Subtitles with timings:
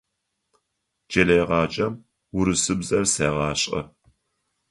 [1.09, 1.93] Кӏэлэегъаджэм
[2.37, 3.81] урысыбзэр сегъашӏэ.